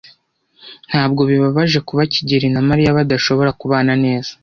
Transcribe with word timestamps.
Ntabwo 0.89 1.21
bibabaje 1.29 1.79
kuba 1.87 2.01
kigeli 2.13 2.47
na 2.53 2.61
Mariya 2.69 2.97
badashobora 2.97 3.51
kubana 3.59 3.93
neza? 4.05 4.31